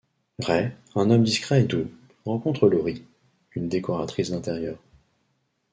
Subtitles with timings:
[0.39, 1.85] Ray, un homme discret et doux,
[2.25, 3.03] rencontre Laurie,
[3.55, 4.79] une décoratrice d'intérieur.